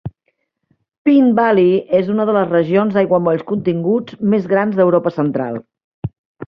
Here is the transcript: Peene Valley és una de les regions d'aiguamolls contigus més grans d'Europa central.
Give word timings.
Peene 1.09 1.33
Valley 1.39 1.75
és 1.99 2.09
una 2.15 2.27
de 2.31 2.35
les 2.39 2.49
regions 2.55 2.97
d'aiguamolls 2.97 3.47
contigus 3.53 4.19
més 4.35 4.53
grans 4.55 4.81
d'Europa 4.83 5.19
central. 5.23 5.67